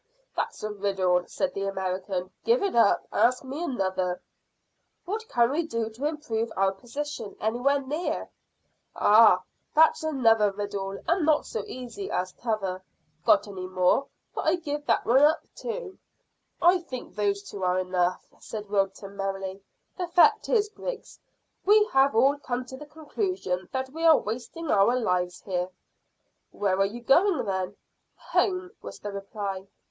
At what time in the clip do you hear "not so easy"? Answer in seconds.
11.23-12.09